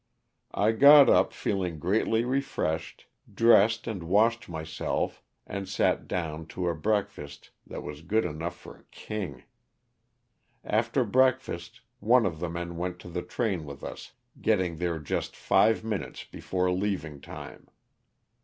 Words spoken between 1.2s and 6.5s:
feeling greatly refreshed, dressed and washed myself and sat down